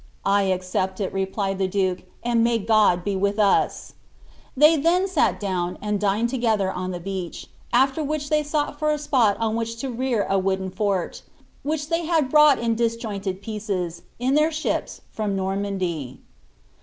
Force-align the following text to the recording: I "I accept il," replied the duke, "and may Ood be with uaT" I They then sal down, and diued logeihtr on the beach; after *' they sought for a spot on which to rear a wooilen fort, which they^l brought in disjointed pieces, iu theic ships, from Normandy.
I 0.25 0.45
"I 0.45 0.45
accept 0.45 0.99
il," 0.99 1.11
replied 1.11 1.59
the 1.59 1.67
duke, 1.67 2.01
"and 2.23 2.43
may 2.43 2.55
Ood 2.57 3.03
be 3.03 3.15
with 3.15 3.35
uaT" 3.37 3.91
I 3.91 3.93
They 4.57 4.75
then 4.75 5.07
sal 5.07 5.33
down, 5.39 5.77
and 5.79 5.99
diued 5.99 6.29
logeihtr 6.31 6.75
on 6.75 6.89
the 6.89 6.99
beach; 6.99 7.45
after 7.71 8.03
*' 8.11 8.17
they 8.31 8.41
sought 8.41 8.79
for 8.79 8.89
a 8.89 8.97
spot 8.97 9.37
on 9.39 9.55
which 9.55 9.77
to 9.81 9.91
rear 9.91 10.25
a 10.27 10.39
wooilen 10.41 10.73
fort, 10.73 11.21
which 11.61 11.87
they^l 11.89 12.27
brought 12.31 12.57
in 12.57 12.73
disjointed 12.75 13.43
pieces, 13.43 14.01
iu 14.17 14.31
theic 14.31 14.53
ships, 14.53 15.01
from 15.11 15.35
Normandy. 15.35 16.17